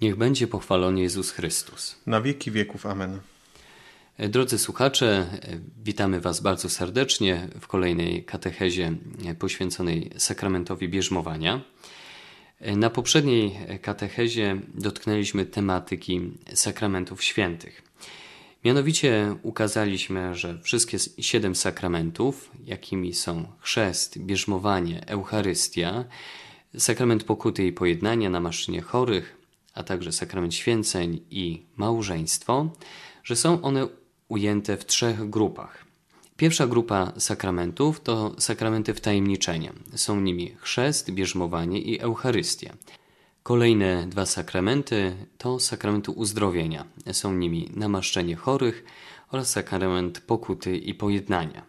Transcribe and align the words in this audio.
Niech 0.00 0.16
będzie 0.16 0.46
pochwalony 0.46 1.00
Jezus 1.00 1.30
Chrystus. 1.30 1.96
Na 2.06 2.20
wieki 2.20 2.50
wieków. 2.50 2.86
Amen. 2.86 3.20
Drodzy 4.18 4.58
słuchacze, 4.58 5.26
witamy 5.84 6.20
Was 6.20 6.40
bardzo 6.40 6.68
serdecznie 6.68 7.48
w 7.60 7.66
kolejnej 7.66 8.24
katechezie 8.24 8.92
poświęconej 9.38 10.10
sakramentowi 10.16 10.88
bierzmowania. 10.88 11.60
Na 12.60 12.90
poprzedniej 12.90 13.56
katechezie 13.82 14.60
dotknęliśmy 14.74 15.46
tematyki 15.46 16.20
sakramentów 16.54 17.24
świętych. 17.24 17.82
Mianowicie 18.64 19.36
ukazaliśmy, 19.42 20.34
że 20.34 20.58
wszystkie 20.62 20.98
siedem 20.98 21.54
sakramentów, 21.54 22.50
jakimi 22.64 23.14
są 23.14 23.44
chrzest, 23.60 24.18
bierzmowanie, 24.18 25.06
Eucharystia, 25.06 26.04
sakrament 26.78 27.24
pokuty 27.24 27.66
i 27.66 27.72
pojednania, 27.72 28.30
namaszczenie 28.30 28.82
chorych, 28.82 29.37
a 29.78 29.82
także 29.82 30.12
sakrament 30.12 30.54
święceń 30.54 31.20
i 31.30 31.66
małżeństwo, 31.76 32.70
że 33.24 33.36
są 33.36 33.62
one 33.62 33.88
ujęte 34.28 34.76
w 34.76 34.86
trzech 34.86 35.30
grupach. 35.30 35.84
Pierwsza 36.36 36.66
grupa 36.66 37.12
sakramentów 37.18 38.00
to 38.00 38.34
sakramenty 38.38 38.94
wtajemniczenia. 38.94 39.72
Są 39.94 40.20
nimi 40.20 40.56
chrzest, 40.58 41.10
bierzmowanie 41.10 41.80
i 41.80 42.00
Eucharystia. 42.00 42.76
Kolejne 43.42 44.06
dwa 44.06 44.26
sakramenty 44.26 45.16
to 45.38 45.60
sakramenty 45.60 46.10
uzdrowienia. 46.10 46.84
Są 47.12 47.34
nimi 47.34 47.70
namaszczenie 47.74 48.36
chorych 48.36 48.84
oraz 49.30 49.50
sakrament 49.50 50.20
pokuty 50.20 50.76
i 50.76 50.94
pojednania. 50.94 51.62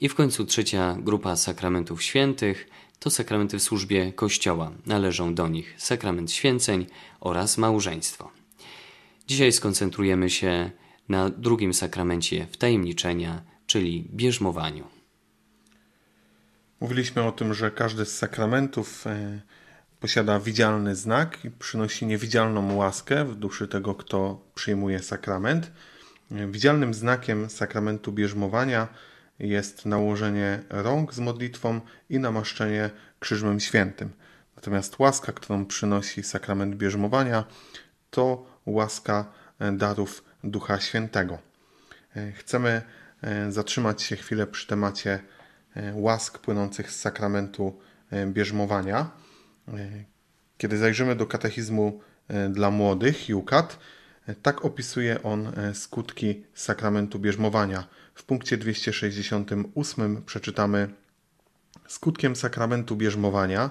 I 0.00 0.08
w 0.08 0.14
końcu 0.14 0.44
trzecia 0.44 0.96
grupa 1.00 1.36
sakramentów 1.36 2.02
świętych 2.02 2.68
to 3.02 3.10
sakramenty 3.10 3.58
w 3.58 3.62
służbie 3.62 4.12
Kościoła. 4.12 4.72
Należą 4.86 5.34
do 5.34 5.48
nich 5.48 5.74
sakrament 5.78 6.32
święceń 6.32 6.86
oraz 7.20 7.58
małżeństwo. 7.58 8.30
Dzisiaj 9.26 9.52
skoncentrujemy 9.52 10.30
się 10.30 10.70
na 11.08 11.30
drugim 11.30 11.74
sakramencie 11.74 12.46
wtajemniczenia, 12.46 13.42
czyli 13.66 14.08
bierzmowaniu. 14.14 14.86
Mówiliśmy 16.80 17.22
o 17.22 17.32
tym, 17.32 17.54
że 17.54 17.70
każdy 17.70 18.04
z 18.04 18.18
sakramentów 18.18 19.06
e, 19.06 19.40
posiada 20.00 20.40
widzialny 20.40 20.96
znak 20.96 21.44
i 21.44 21.50
przynosi 21.50 22.06
niewidzialną 22.06 22.76
łaskę 22.76 23.24
w 23.24 23.36
duszy 23.36 23.68
tego, 23.68 23.94
kto 23.94 24.40
przyjmuje 24.54 24.98
sakrament. 24.98 25.72
E, 26.30 26.46
widzialnym 26.46 26.94
znakiem 26.94 27.50
sakramentu 27.50 28.12
bierzmowania 28.12 28.88
jest 29.38 29.86
nałożenie 29.86 30.62
rąk 30.70 31.14
z 31.14 31.18
modlitwą 31.18 31.80
i 32.10 32.18
namaszczenie 32.18 32.90
krzyżem 33.20 33.60
świętym. 33.60 34.10
Natomiast 34.56 34.98
łaska, 34.98 35.32
którą 35.32 35.66
przynosi 35.66 36.22
sakrament 36.22 36.76
bierzmowania, 36.76 37.44
to 38.10 38.46
łaska 38.66 39.32
e, 39.58 39.72
darów 39.72 40.24
Ducha 40.44 40.80
Świętego. 40.80 41.38
E, 42.16 42.32
chcemy 42.32 42.82
e, 43.22 43.52
zatrzymać 43.52 44.02
się 44.02 44.16
chwilę 44.16 44.46
przy 44.46 44.66
temacie 44.66 45.18
łask 45.94 46.38
płynących 46.38 46.90
z 46.90 47.00
sakramentu 47.00 47.78
bierzmowania. 48.26 49.10
Kiedy 50.58 50.78
zajrzymy 50.78 51.16
do 51.16 51.26
katechizmu 51.26 52.00
dla 52.50 52.70
młodych, 52.70 53.28
Jukat, 53.28 53.78
tak 54.42 54.64
opisuje 54.64 55.22
on 55.22 55.52
skutki 55.74 56.44
sakramentu 56.54 57.18
bierzmowania. 57.18 57.88
W 58.14 58.24
punkcie 58.24 58.56
268 58.56 60.22
przeczytamy: 60.26 60.88
Skutkiem 61.88 62.36
sakramentu 62.36 62.96
bierzmowania 62.96 63.70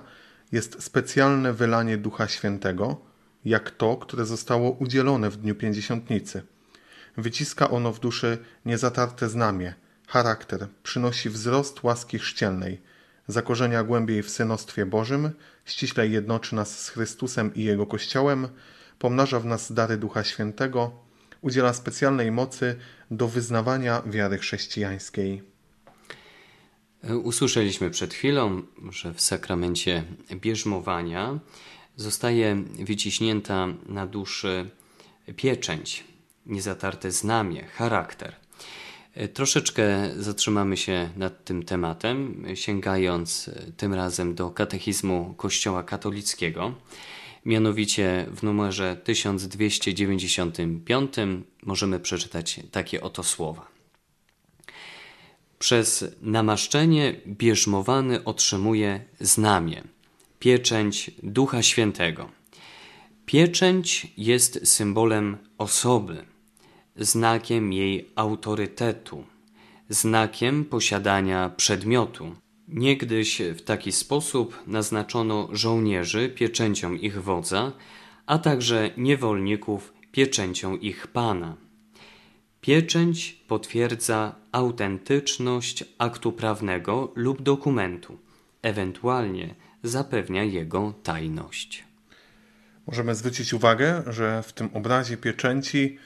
jest 0.51 0.83
specjalne 0.83 1.53
wylanie 1.53 1.97
Ducha 1.97 2.27
Świętego, 2.27 3.01
jak 3.45 3.71
to, 3.71 3.97
które 3.97 4.25
zostało 4.25 4.71
udzielone 4.71 5.29
w 5.29 5.37
dniu 5.37 5.55
pięćdziesiątnicy. 5.55 6.43
Wyciska 7.17 7.69
ono 7.69 7.93
w 7.93 7.99
duszy 7.99 8.37
niezatarte 8.65 9.29
znamie, 9.29 9.73
charakter, 10.07 10.67
przynosi 10.83 11.29
wzrost 11.29 11.83
łaski 11.83 12.19
chrzcielnej, 12.19 12.81
zakorzenia 13.27 13.83
głębiej 13.83 14.23
w 14.23 14.29
synostwie 14.29 14.85
Bożym, 14.85 15.31
ściślej 15.65 16.11
jednoczy 16.11 16.55
nas 16.55 16.79
z 16.79 16.89
Chrystusem 16.89 17.55
i 17.55 17.63
Jego 17.63 17.85
Kościołem, 17.85 18.47
pomnaża 18.99 19.39
w 19.39 19.45
nas 19.45 19.71
dary 19.71 19.97
Ducha 19.97 20.23
Świętego, 20.23 20.91
udziela 21.41 21.73
specjalnej 21.73 22.31
mocy 22.31 22.75
do 23.11 23.27
wyznawania 23.27 24.01
wiary 24.05 24.37
chrześcijańskiej. 24.37 25.43
Usłyszeliśmy 27.23 27.89
przed 27.89 28.13
chwilą, 28.13 28.61
że 28.89 29.13
w 29.13 29.21
sakramencie 29.21 30.03
bierzmowania 30.31 31.39
zostaje 31.95 32.63
wyciśnięta 32.79 33.67
na 33.85 34.07
duszy 34.07 34.69
pieczęć, 35.35 36.03
niezatarte 36.45 37.11
znamie, 37.11 37.63
charakter. 37.63 38.35
Troszeczkę 39.33 40.09
zatrzymamy 40.17 40.77
się 40.77 41.09
nad 41.17 41.45
tym 41.45 41.63
tematem, 41.63 42.45
sięgając 42.53 43.49
tym 43.77 43.93
razem 43.93 44.35
do 44.35 44.49
katechizmu 44.49 45.33
Kościoła 45.37 45.83
katolickiego. 45.83 46.73
Mianowicie 47.45 48.25
w 48.35 48.43
numerze 48.43 48.97
1295 49.03 51.15
możemy 51.63 51.99
przeczytać 51.99 52.59
takie 52.71 53.01
oto 53.01 53.23
słowa. 53.23 53.67
Przez 55.59 56.05
namaszczenie 56.21 57.15
bierzmowany 57.27 58.23
otrzymuje 58.23 59.05
znamię, 59.19 59.83
pieczęć 60.39 61.11
Ducha 61.23 61.63
Świętego. 61.63 62.31
Pieczęć 63.25 64.07
jest 64.17 64.67
symbolem 64.67 65.37
osoby, 65.57 66.25
znakiem 66.95 67.73
jej 67.73 68.09
autorytetu, 68.15 69.25
znakiem 69.89 70.65
posiadania 70.65 71.49
przedmiotu. 71.49 72.35
Niegdyś 72.71 73.41
w 73.55 73.61
taki 73.61 73.91
sposób 73.91 74.63
naznaczono 74.67 75.47
żołnierzy 75.51 76.29
pieczęcią 76.29 76.93
ich 76.93 77.23
wodza, 77.23 77.71
a 78.25 78.39
także 78.39 78.89
niewolników 78.97 79.93
pieczęcią 80.11 80.77
ich 80.77 81.07
pana. 81.07 81.55
Pieczęć 82.61 83.43
potwierdza 83.47 84.35
autentyczność 84.51 85.83
aktu 85.97 86.31
prawnego 86.31 87.11
lub 87.15 87.41
dokumentu, 87.41 88.17
ewentualnie 88.61 89.55
zapewnia 89.83 90.43
jego 90.43 90.93
tajność. 91.03 91.83
Możemy 92.87 93.15
zwrócić 93.15 93.53
uwagę, 93.53 94.03
że 94.07 94.43
w 94.43 94.53
tym 94.53 94.69
obrazie 94.73 95.17
pieczęci, 95.17 95.97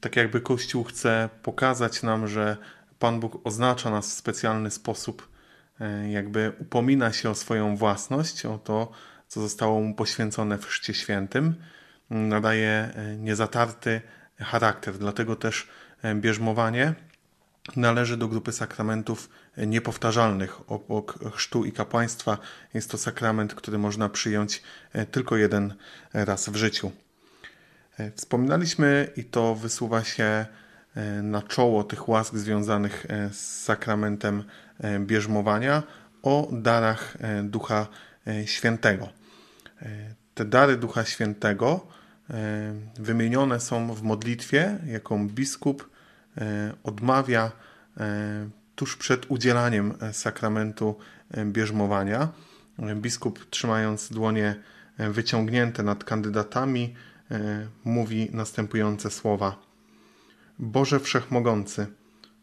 tak 0.00 0.16
jakby 0.16 0.40
Kościół 0.40 0.84
chce 0.84 1.28
pokazać 1.42 2.02
nam, 2.02 2.28
że 2.28 2.56
Pan 2.98 3.20
Bóg 3.20 3.40
oznacza 3.44 3.90
nas 3.90 4.10
w 4.10 4.12
specjalny 4.12 4.70
sposób, 4.70 5.29
jakby 6.10 6.52
upomina 6.58 7.12
się 7.12 7.30
o 7.30 7.34
swoją 7.34 7.76
własność, 7.76 8.46
o 8.46 8.58
to, 8.58 8.92
co 9.28 9.40
zostało 9.40 9.80
mu 9.80 9.94
poświęcone 9.94 10.58
w 10.58 10.66
Chrzcie 10.66 10.94
Świętym, 10.94 11.54
nadaje 12.10 12.70
e, 12.70 13.16
niezatarty 13.16 14.00
charakter. 14.38 14.98
Dlatego 14.98 15.36
też 15.36 15.68
e, 16.02 16.14
bierzmowanie 16.14 16.94
należy 17.76 18.16
do 18.16 18.28
grupy 18.28 18.52
sakramentów 18.52 19.28
niepowtarzalnych. 19.56 20.70
Obok 20.70 21.18
chrztu 21.34 21.64
i 21.64 21.72
kapłaństwa 21.72 22.38
jest 22.74 22.90
to 22.90 22.98
sakrament, 22.98 23.54
który 23.54 23.78
można 23.78 24.08
przyjąć 24.08 24.62
e, 24.92 25.06
tylko 25.06 25.36
jeden 25.36 25.74
raz 26.12 26.48
w 26.48 26.56
życiu. 26.56 26.92
E, 27.98 28.10
wspominaliśmy 28.10 29.10
i 29.16 29.24
to 29.24 29.54
wysuwa 29.54 30.04
się 30.04 30.46
na 31.22 31.42
czoło 31.42 31.84
tych 31.84 32.08
łask 32.08 32.34
związanych 32.34 33.06
z 33.32 33.62
sakramentem 33.64 34.44
bierzmowania 35.00 35.82
o 36.22 36.48
darach 36.52 37.16
Ducha 37.44 37.86
Świętego. 38.44 39.08
Te 40.34 40.44
dary 40.44 40.76
Ducha 40.76 41.04
Świętego 41.04 41.86
E, 42.30 42.74
wymienione 42.98 43.60
są 43.60 43.94
w 43.94 44.02
modlitwie, 44.02 44.78
jaką 44.86 45.28
biskup 45.28 45.90
e, 46.38 46.72
odmawia 46.84 47.52
e, 47.96 48.48
tuż 48.74 48.96
przed 48.96 49.30
udzielaniem 49.30 49.94
sakramentu 50.12 50.98
bierzmowania. 51.44 52.28
Biskup, 52.96 53.50
trzymając 53.50 54.08
dłonie 54.08 54.54
wyciągnięte 54.98 55.82
nad 55.82 56.04
kandydatami, 56.04 56.94
mówi 57.84 58.30
następujące 58.32 59.10
słowa: 59.10 59.56
Boże 60.62 61.00
Wszechmogący, 61.00 61.86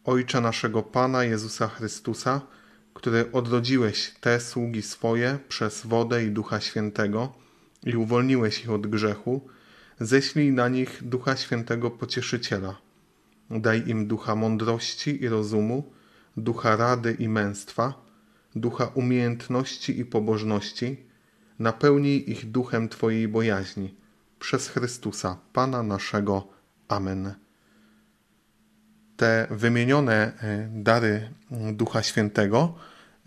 Ojcze 0.05 0.41
naszego 0.41 0.83
Pana 0.83 1.23
Jezusa 1.23 1.67
Chrystusa, 1.67 2.41
który 2.93 3.31
odrodziłeś 3.31 4.13
te 4.21 4.39
sługi 4.39 4.81
swoje 4.81 5.39
przez 5.49 5.85
wodę 5.85 6.25
i 6.25 6.31
Ducha 6.31 6.59
Świętego 6.59 7.33
i 7.83 7.95
uwolniłeś 7.95 8.63
ich 8.63 8.69
od 8.69 8.87
grzechu, 8.87 9.47
ześlij 9.99 10.51
na 10.51 10.67
nich 10.69 11.03
Ducha 11.03 11.35
Świętego 11.35 11.91
Pocieszyciela. 11.91 12.75
Daj 13.49 13.89
im 13.89 14.07
ducha 14.07 14.35
mądrości 14.35 15.23
i 15.23 15.29
rozumu, 15.29 15.91
ducha 16.37 16.75
rady 16.75 17.15
i 17.19 17.29
męstwa, 17.29 17.93
ducha 18.55 18.85
umiejętności 18.85 19.99
i 19.99 20.05
pobożności, 20.05 21.05
napełnij 21.59 22.31
ich 22.31 22.51
duchem 22.51 22.89
Twojej 22.89 23.27
bojaźni, 23.27 23.95
przez 24.39 24.67
Chrystusa, 24.67 25.37
Pana 25.53 25.83
naszego. 25.83 26.47
Amen. 26.87 27.46
Te 29.17 29.47
wymienione 29.51 30.13
e, 30.13 30.67
dary 30.71 31.29
Ducha 31.51 32.03
Świętego 32.03 32.75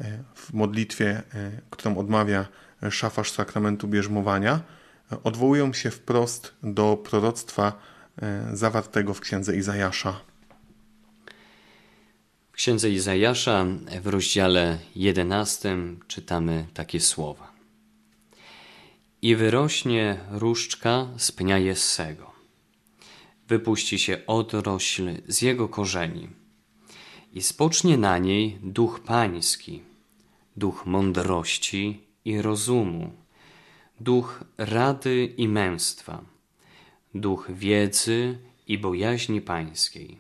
e, 0.01 0.19
w 0.35 0.53
modlitwie, 0.53 1.11
e, 1.35 1.51
którą 1.71 1.99
odmawia 1.99 2.47
szafarz 2.91 3.33
sakramentu 3.33 3.89
bierzmowania, 3.89 4.61
odwołują 5.25 5.73
się 5.73 5.91
wprost 5.91 6.55
do 6.63 6.97
proroctwa 6.97 7.73
zawartego 8.53 9.15
w 9.15 9.21
księdze 9.21 9.57
Izajasza. 9.57 10.21
W 12.53 12.53
księdze 12.53 12.91
Izajasza 12.91 13.67
w 14.03 14.07
rozdziale 14.07 14.79
11 14.97 15.77
czytamy 16.09 16.67
takie 16.75 17.01
słowa. 17.01 17.53
I 19.23 19.37
wyrośnie 19.37 20.17
różdżka 20.31 21.07
z 21.17 21.33
pnia 21.33 21.59
Jessego. 21.59 22.30
Wypuści 23.51 23.99
się 23.99 24.27
odrośl 24.27 25.11
z 25.29 25.43
jego 25.43 25.69
korzeni. 25.69 26.29
I 27.33 27.43
spocznie 27.43 27.99
na 27.99 28.19
niej 28.19 28.59
duch 28.63 29.01
pański, 29.01 29.83
duch 30.57 30.87
mądrości 30.87 32.07
i 32.25 32.43
rozumu, 32.43 33.13
duch 34.01 34.45
rady 34.59 35.35
i 35.37 35.49
męstwa, 35.49 36.25
duch 37.15 37.51
wiedzy 37.51 38.39
i 38.67 38.79
bojaźni 38.79 39.41
pańskiej. 39.41 40.19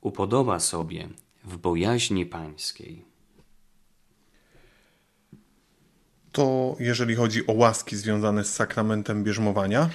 Upodoba 0.00 0.60
sobie 0.60 1.08
w 1.44 1.56
bojaźni 1.56 2.26
pańskiej. 2.26 3.04
To 6.32 6.76
jeżeli 6.80 7.14
chodzi 7.14 7.46
o 7.46 7.52
łaski 7.52 7.96
związane 7.96 8.44
z 8.44 8.54
sakramentem 8.54 9.24
bierzmowania. 9.24 9.90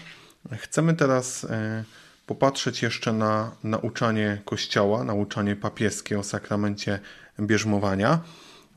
Chcemy 0.52 0.94
teraz 0.94 1.44
e, 1.44 1.84
popatrzeć 2.30 2.82
jeszcze 2.82 3.14
na 3.14 3.52
nauczanie 3.64 4.42
Kościoła, 4.46 5.04
nauczanie 5.04 5.56
papieskie 5.56 6.20
o 6.20 6.24
sakramencie 6.24 7.00
bierzmowania, 7.40 8.20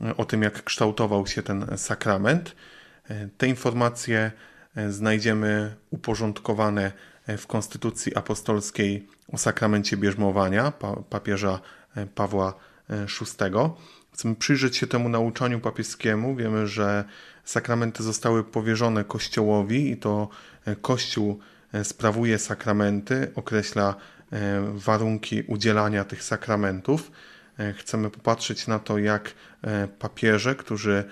e, 0.01 0.17
o 0.17 0.25
tym 0.25 0.41
jak 0.41 0.63
kształtował 0.63 1.27
się 1.27 1.43
ten 1.43 1.77
sakrament. 1.77 2.55
E, 3.09 3.27
te 3.37 3.47
informacje 3.47 4.31
znajdziemy 4.89 5.75
uporządkowane 5.89 6.91
w 7.27 7.47
Konstytucji 7.47 8.15
Apostolskiej 8.15 9.07
o 9.33 9.37
sakramencie 9.37 9.97
bierzmowania 9.97 10.71
papieża 11.09 11.59
Pawła 12.15 12.53
VI. 12.89 13.51
Chcemy 14.13 14.35
przyjrzeć 14.35 14.77
się 14.77 14.87
temu 14.87 15.09
nauczaniu 15.09 15.59
papieskiemu. 15.59 16.35
Wiemy, 16.35 16.67
że 16.67 17.03
sakramenty 17.43 18.03
zostały 18.03 18.43
powierzone 18.43 19.03
Kościołowi 19.03 19.91
i 19.91 19.97
to 19.97 20.29
e, 20.65 20.75
Kościół 20.75 21.39
e, 21.39 21.43
sprawuje 21.83 22.39
sakramenty, 22.39 23.31
określa 23.35 23.95
e, 24.31 24.61
warunki 24.73 25.43
udzielania 25.47 26.03
tych 26.03 26.23
sakramentów. 26.23 27.11
Chcemy 27.77 28.09
popatrzeć 28.09 28.67
na 28.67 28.79
to, 28.79 28.97
jak 28.97 29.33
papieże, 29.99 30.55
którzy 30.55 31.03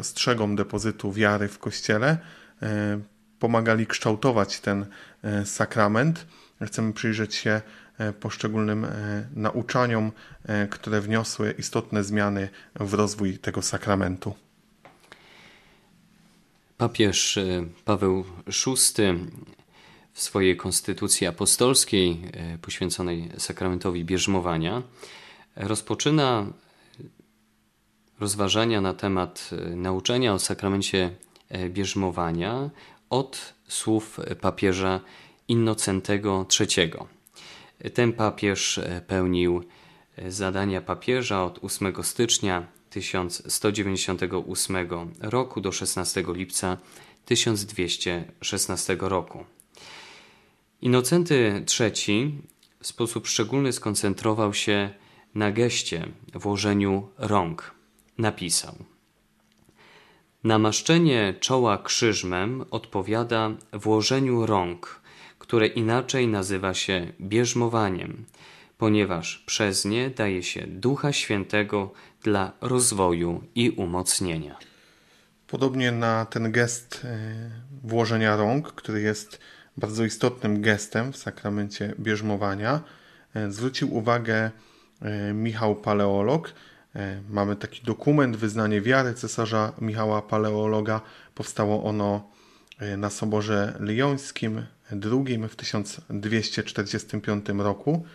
strzegą 0.00 0.56
depozytu 0.56 1.12
wiary 1.12 1.48
w 1.48 1.58
Kościele, 1.58 2.18
pomagali 3.38 3.86
kształtować 3.86 4.60
ten 4.60 4.86
sakrament. 5.44 6.26
Chcemy 6.60 6.92
przyjrzeć 6.92 7.34
się 7.34 7.60
E, 7.98 8.12
poszczególnym 8.12 8.84
e, 8.84 8.88
nauczaniom, 9.34 10.12
e, 10.44 10.68
które 10.68 11.00
wniosły 11.00 11.54
istotne 11.58 12.04
zmiany 12.04 12.48
w 12.80 12.94
rozwój 12.94 13.38
tego 13.38 13.62
sakramentu. 13.62 14.34
Papież 16.78 17.38
Paweł 17.84 18.24
VI 18.46 19.02
w 20.12 20.22
swojej 20.22 20.56
konstytucji 20.56 21.26
apostolskiej 21.26 22.20
poświęconej 22.62 23.30
sakramentowi 23.38 24.04
bierzmowania 24.04 24.82
rozpoczyna 25.56 26.46
rozważania 28.20 28.80
na 28.80 28.94
temat 28.94 29.50
nauczania 29.74 30.34
o 30.34 30.38
sakramencie 30.38 31.10
bierzmowania 31.68 32.70
od 33.10 33.54
słów 33.68 34.20
papieża 34.40 35.00
Innocentego 35.48 36.46
III. 36.60 36.92
Ten 37.94 38.12
papież 38.12 38.78
e, 38.78 39.02
pełnił 39.06 39.64
e, 40.16 40.30
zadania 40.30 40.80
papieża 40.80 41.44
od 41.44 41.64
8 41.64 41.94
stycznia 42.02 42.66
1198 42.92 44.76
roku 45.20 45.60
do 45.60 45.72
16 45.72 46.24
lipca 46.28 46.76
1216 47.24 48.96
roku. 49.00 49.44
Inocenty 50.82 51.64
III 51.80 52.38
w 52.80 52.86
sposób 52.86 53.26
szczególny 53.26 53.72
skoncentrował 53.72 54.54
się 54.54 54.90
na 55.34 55.52
geście 55.52 56.06
włożeniu 56.34 57.08
rąk. 57.18 57.74
Napisał: 58.18 58.74
Namaszczenie 60.44 61.34
czoła 61.40 61.78
krzyżmem 61.78 62.64
odpowiada 62.70 63.50
włożeniu 63.72 64.46
rąk 64.46 65.02
które 65.42 65.66
inaczej 65.66 66.28
nazywa 66.28 66.74
się 66.74 67.12
bierzmowaniem, 67.20 68.24
ponieważ 68.82 69.38
przez 69.46 69.84
nie 69.84 70.10
daje 70.10 70.42
się 70.42 70.66
Ducha 70.66 71.12
Świętego 71.12 71.92
dla 72.22 72.52
rozwoju 72.60 73.44
i 73.54 73.70
umocnienia. 73.70 74.58
Podobnie 75.46 75.92
na 75.92 76.24
ten 76.24 76.52
gest 76.52 77.00
e, 77.04 77.18
włożenia 77.84 78.36
rąk, 78.36 78.72
który 78.72 79.00
jest 79.00 79.40
bardzo 79.76 80.04
istotnym 80.04 80.62
gestem 80.62 81.12
w 81.12 81.16
sakramencie 81.16 81.94
bierzmowania, 82.00 82.80
e, 83.34 83.52
zwrócił 83.52 83.94
uwagę 83.94 84.50
e, 85.02 85.32
Michał 85.32 85.76
Paleolog. 85.76 86.54
Mamy 87.30 87.56
taki 87.56 87.82
dokument, 87.84 88.36
wyznanie 88.36 88.80
wiary 88.80 89.14
cesarza 89.14 89.72
Michała 89.80 90.22
Paleologa. 90.22 91.00
Powstało 91.34 91.84
ono 91.84 92.30
na 92.96 93.10
Soborze 93.10 93.76
Lyońskim 93.80 94.66
II 94.92 95.38
w 95.48 95.56
1245 95.56 97.46
roku 97.48 98.06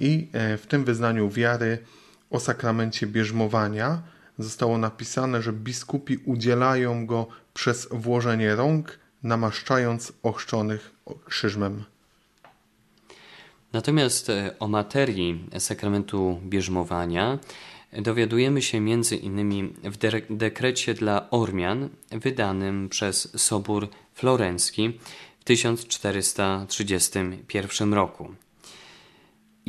i 0.00 0.28
e, 0.32 0.56
w 0.56 0.66
tym 0.66 0.84
wyznaniu 0.84 1.30
wiary 1.30 1.78
o 2.30 2.40
sakramencie 2.40 3.06
bierzmowania 3.06 4.02
zostało 4.38 4.78
napisane, 4.78 5.42
że 5.42 5.52
biskupi 5.52 6.18
udzielają 6.24 7.06
go 7.06 7.26
przez 7.54 7.88
włożenie 7.90 8.56
rąk, 8.56 8.98
namaszczając 9.22 10.12
ochrzczonych 10.22 10.90
krzyżmem. 11.24 11.84
Natomiast 13.72 14.30
e, 14.30 14.54
o 14.58 14.68
materii 14.68 15.44
sakramentu 15.58 16.40
bierzmowania 16.44 17.38
dowiadujemy 17.92 18.62
się 18.62 18.80
między 18.80 19.16
innymi 19.16 19.74
w 19.84 19.96
dekrecie 20.30 20.94
dla 20.94 21.30
Ormian 21.30 21.88
wydanym 22.10 22.88
przez 22.88 23.42
Sobór 23.42 23.88
Florencki 24.14 24.98
1431 25.44 27.94
roku. 27.94 28.34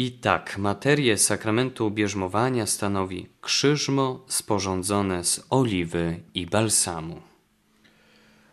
I 0.01 0.11
tak, 0.11 0.57
materię 0.57 1.17
sakramentu 1.17 1.91
bierzmowania 1.91 2.65
stanowi 2.65 3.29
krzyżmo 3.41 4.25
sporządzone 4.27 5.23
z 5.23 5.45
oliwy 5.49 6.19
i 6.33 6.47
balsamu. 6.47 7.21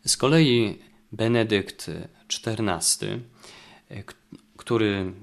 Z 0.06 0.18
kolei 0.18 0.80
Benedykt 1.12 1.92
XIV, 2.48 3.20
który 4.58 5.14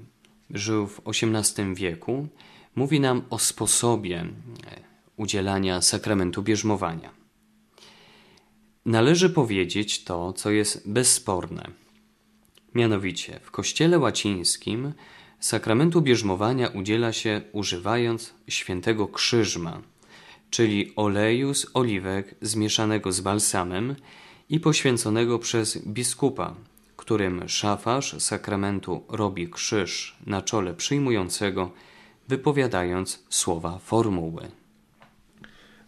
żył 0.49 0.87
w 0.87 1.01
XVIII 1.05 1.75
wieku, 1.75 2.27
mówi 2.75 2.99
nam 2.99 3.21
o 3.29 3.39
sposobie 3.39 4.19
e, 4.19 4.25
udzielania 5.17 5.81
sakramentu 5.81 6.43
bierzmowania. 6.43 7.20
Należy 8.85 9.29
powiedzieć 9.29 10.03
to, 10.03 10.33
co 10.33 10.51
jest 10.51 10.89
bezsporne. 10.89 11.67
Mianowicie, 12.75 13.39
w 13.43 13.51
Kościele 13.51 13.99
łacińskim 13.99 14.93
Sakramentu 15.39 16.01
bierzmowania 16.01 16.67
udziela 16.67 17.13
się 17.13 17.41
używając 17.51 18.33
świętego 18.47 19.07
krzyżma, 19.07 19.81
czyli 20.49 20.93
oleju 20.95 21.53
z 21.53 21.67
oliwek 21.73 22.35
zmieszanego 22.41 23.11
z 23.11 23.21
balsamem 23.21 23.95
i 24.49 24.59
poświęconego 24.59 25.39
przez 25.39 25.77
biskupa, 25.77 26.55
którym 26.97 27.49
szafarz 27.49 28.15
sakramentu 28.21 29.03
robi 29.09 29.49
krzyż 29.49 30.17
na 30.25 30.41
czole 30.41 30.73
przyjmującego, 30.73 31.71
wypowiadając 32.27 33.23
słowa 33.29 33.79
formuły. 33.79 34.51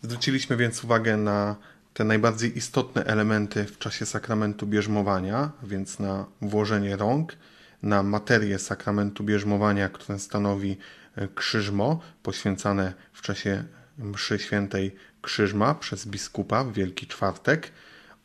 Zwróciliśmy 0.02 0.58
więc 0.58 0.84
uwagę 0.84 1.18
na 1.18 1.56
te 1.94 2.04
najbardziej 2.04 2.58
istotne 2.58 3.06
elementy 3.06 3.66
w 3.66 3.78
czasie 3.78 4.06
sakramentu 4.06 4.68
bierzmowania, 4.68 5.52
więc 5.64 6.00
na 6.00 6.26
włożenie 6.42 6.96
rąk, 6.96 7.36
na 7.84 8.04
materię 8.04 8.60
sakramentu 8.60 9.24
bierzmowania, 9.24 9.90
które 9.90 10.20
stanowi 10.20 10.78
e, 11.16 11.28
krzyżmo 11.28 12.00
poświęcane 12.24 12.94
w 13.14 13.22
czasie 13.22 13.64
mszy 13.98 14.40
świętej 14.40 14.96
krzyżma 15.22 15.76
przez 15.76 16.06
biskupa 16.06 16.64
w 16.64 16.74
Wielki 16.74 17.08
Czwartek 17.08 17.72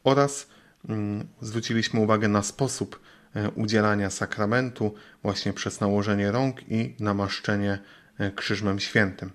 oraz 0.05 0.47
mm, 0.89 1.29
zwróciliśmy 1.41 2.01
uwagę 2.01 2.29
na 2.29 2.43
sposób 2.43 3.01
e, 3.35 3.51
udzielania 3.51 4.11
sakramentu 4.11 4.95
właśnie 5.23 5.53
przez 5.53 5.81
nałożenie 5.81 6.33
rąk 6.33 6.69
i 6.69 6.95
namaszczenie 7.01 7.79
e, 8.19 8.31
krzyżmem 8.31 8.81
świętym. 8.81 9.31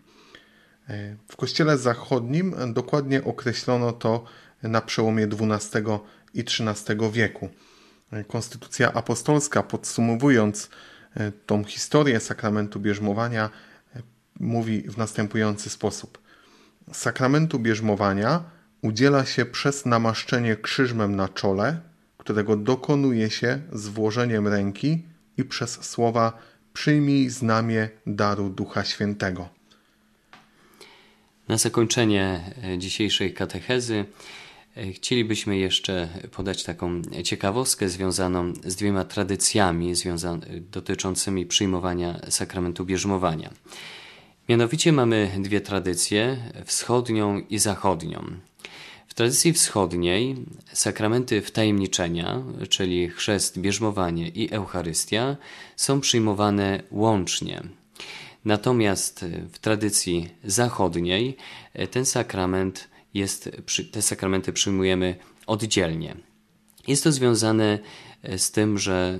W 1.27 1.35
Kościele 1.35 1.77
Zachodnim 1.77 2.55
dokładnie 2.73 3.23
określono 3.23 3.91
to 3.91 4.23
na 4.63 4.81
przełomie 4.81 5.23
XII 5.23 5.83
i 6.33 6.41
XIII 6.41 7.11
wieku. 7.11 7.49
Konstytucja 8.27 8.93
apostolska, 8.93 9.63
podsumowując 9.63 10.69
e, 11.15 11.31
tą 11.31 11.63
historię 11.63 12.19
sakramentu 12.19 12.79
bierzmowania, 12.79 13.49
e, 13.95 14.01
mówi 14.39 14.81
w 14.81 14.97
następujący 14.97 15.69
sposób: 15.69 16.21
Sakramentu 16.91 17.59
bierzmowania 17.59 18.43
udziela 18.81 19.25
się 19.25 19.45
przez 19.45 19.85
namaszczenie 19.85 20.55
krzyżmem 20.55 21.15
na 21.15 21.29
czole, 21.29 21.79
którego 22.17 22.55
dokonuje 22.55 23.29
się 23.29 23.61
z 23.73 23.87
włożeniem 23.87 24.47
ręki 24.47 25.05
i 25.37 25.43
przez 25.43 25.71
słowa 25.71 26.37
przyjmij 26.73 27.29
znamie 27.29 27.89
daru 28.07 28.49
Ducha 28.49 28.83
Świętego. 28.83 29.49
Na 31.47 31.57
zakończenie 31.57 32.41
e, 32.63 32.77
dzisiejszej 32.77 33.33
katechezy 33.33 34.05
e, 34.77 34.91
chcielibyśmy 34.91 35.57
jeszcze 35.57 36.09
podać 36.31 36.63
taką 36.63 37.01
ciekawostkę 37.23 37.89
związaną 37.89 38.53
z 38.65 38.75
dwiema 38.75 39.03
tradycjami 39.03 39.93
dotyczącymi 40.71 41.45
przyjmowania 41.45 42.19
sakramentu 42.29 42.85
bierzmowania. 42.85 43.53
Mianowicie 44.49 44.91
mamy 44.91 45.31
dwie 45.39 45.61
tradycje, 45.61 46.37
wschodnią 46.65 47.39
i 47.49 47.59
zachodnią. 47.59 48.25
W 49.07 49.13
tradycji 49.13 49.53
wschodniej 49.53 50.35
sakramenty 50.73 51.41
wtajemniczenia, 51.41 52.41
czyli 52.69 53.09
chrzest, 53.09 53.59
bierzmowanie 53.59 54.27
i 54.27 54.53
Eucharystia, 54.53 55.37
są 55.75 56.01
przyjmowane 56.01 56.83
łącznie. 56.91 57.63
Natomiast 58.45 59.25
w 59.51 59.59
tradycji 59.59 60.29
zachodniej 60.43 61.37
e, 61.73 61.87
ten 61.87 62.05
sakrament 62.05 62.89
jest, 63.13 63.49
te 63.91 64.01
sakramenty 64.01 64.53
przyjmujemy 64.53 65.15
oddzielnie. 65.47 66.15
Jest 66.87 67.03
to 67.03 67.11
związane 67.11 67.79
e, 68.23 68.39
z 68.39 68.51
tym, 68.51 68.77
że 68.77 69.19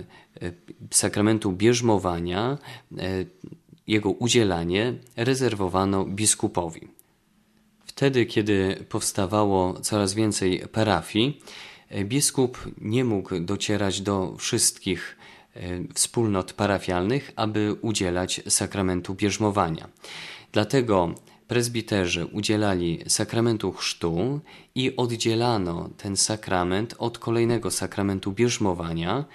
sakramentu 0.92 1.52
bierzmowania, 1.52 2.58
jego 3.88 4.10
udzielanie 4.10 4.94
rezerwowano 5.16 6.06
biskupowi. 6.06 6.88
Wtedy, 7.86 8.26
kiedy 8.26 8.86
powstawało 8.90 9.80
coraz 9.80 10.14
więcej 10.14 10.64
parafii, 10.72 11.42
biskup 12.06 12.58
nie 12.82 13.04
mógł 13.04 13.40
docierać 13.40 14.02
do 14.02 14.36
wszystkich 14.38 15.18
wspólnot 15.94 16.54
parafialnych, 16.54 17.32
aby 17.36 17.76
udzielać 17.82 18.42
sakramentu 18.48 19.16
bierzmowania. 19.16 19.90
Dlatego 20.52 21.16
prezbiterzy 21.54 22.26
udzielali 22.26 23.04
sakramentu 23.08 23.72
chrztu 23.72 24.40
i 24.76 24.96
oddzielano 24.96 25.90
ten 25.98 26.18
sakrament 26.18 26.96
od 26.98 27.18
kolejnego 27.20 27.72
sakramentu 27.72 28.32
bierzmowania. 28.32 29.26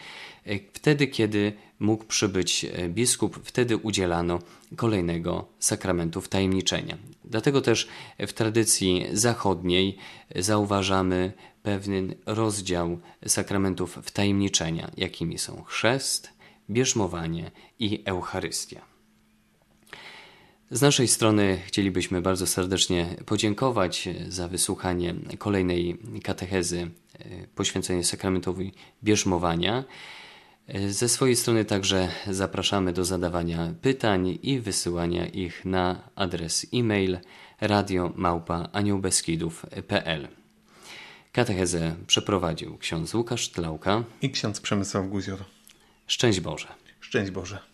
E, 0.46 0.58
wtedy, 0.72 1.06
kiedy 1.06 1.52
mógł 1.78 2.04
przybyć 2.04 2.64
e, 2.64 2.88
biskup, 2.88 3.40
wtedy 3.44 3.76
udzielano 3.76 4.38
kolejnego 4.76 5.46
sakramentu 5.58 6.20
wtajemniczenia. 6.20 6.98
Dlatego 7.24 7.60
też 7.60 7.88
w 8.18 8.32
tradycji 8.32 9.06
zachodniej 9.12 9.96
zauważamy 10.36 11.32
pewien 11.62 12.14
rozdział 12.26 12.98
sakramentów 13.26 13.98
wtajemniczenia, 14.02 14.90
jakimi 14.96 15.38
są 15.38 15.62
chrzest, 15.62 16.32
bierzmowanie 16.70 17.50
i 17.78 18.02
Eucharystia. 18.04 18.97
Z 20.70 20.82
naszej 20.82 21.08
strony 21.08 21.60
chcielibyśmy 21.66 22.22
bardzo 22.22 22.46
serdecznie 22.46 23.16
podziękować 23.26 24.08
za 24.28 24.48
wysłuchanie 24.48 25.14
kolejnej 25.38 25.98
katechezy 26.22 26.80
e, 26.80 26.88
poświęconej 27.54 28.04
sakramentowi 28.04 28.72
bierzmowania. 29.04 29.84
E, 30.66 30.90
ze 30.90 31.08
swojej 31.08 31.36
strony 31.36 31.64
także 31.64 32.08
zapraszamy 32.30 32.92
do 32.92 33.04
zadawania 33.04 33.74
pytań 33.82 34.38
i 34.42 34.60
wysyłania 34.60 35.26
ich 35.26 35.64
na 35.64 36.10
adres 36.14 36.66
e-mail 36.74 37.18
radio.aniołbeskidów.pl 37.60 40.28
Katechezę 41.32 41.96
przeprowadził 42.06 42.78
ksiądz 42.78 43.14
Łukasz 43.14 43.48
Tlauka 43.48 44.04
i 44.22 44.30
ksiądz 44.30 44.60
Przemysław 44.60 45.08
Guzior. 45.08 45.38
Szczęść 46.06 46.40
Boże. 46.40 46.68
Szczęść 47.00 47.30
Boże. 47.30 47.67